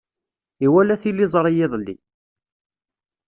Iwala 0.65 0.95
tiliẓri 1.01 1.51
iḍelli. 1.65 1.95